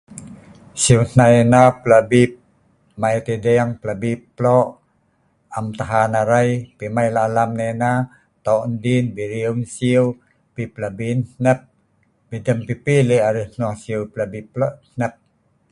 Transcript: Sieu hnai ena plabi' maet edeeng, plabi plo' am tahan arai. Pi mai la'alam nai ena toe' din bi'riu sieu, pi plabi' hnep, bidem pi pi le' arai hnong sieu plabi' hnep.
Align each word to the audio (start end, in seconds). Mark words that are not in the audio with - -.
Sieu 0.81 1.01
hnai 1.09 1.33
ena 1.43 1.61
plabi' 1.83 2.37
maet 3.01 3.25
edeeng, 3.35 3.71
plabi 3.81 4.11
plo' 4.35 4.73
am 5.57 5.65
tahan 5.77 6.11
arai. 6.21 6.49
Pi 6.77 6.85
mai 6.95 7.07
la'alam 7.15 7.49
nai 7.57 7.69
ena 7.75 7.91
toe' 8.45 8.65
din 8.83 9.05
bi'riu 9.15 9.53
sieu, 9.75 10.05
pi 10.53 10.63
plabi' 10.75 11.17
hnep, 11.37 11.59
bidem 12.29 12.59
pi 12.67 12.73
pi 12.83 12.95
le' 13.09 13.23
arai 13.27 13.45
hnong 13.51 13.75
sieu 13.83 14.01
plabi' 14.13 14.47
hnep. 14.95 15.13